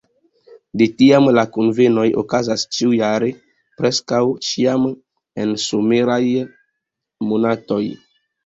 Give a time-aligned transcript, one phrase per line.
[0.81, 3.29] De tiam la kunvenoj okazas ĉiujare,
[3.83, 4.89] preskaŭ ĉiam
[5.45, 6.21] en someraj
[7.31, 7.83] monatoj.